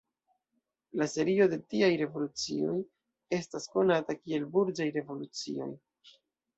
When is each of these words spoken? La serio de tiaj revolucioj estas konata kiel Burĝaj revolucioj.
La 1.01 1.05
serio 1.11 1.47
de 1.51 1.59
tiaj 1.73 1.91
revolucioj 2.03 2.79
estas 3.41 3.71
konata 3.77 4.19
kiel 4.25 4.51
Burĝaj 4.59 4.93
revolucioj. 5.01 5.75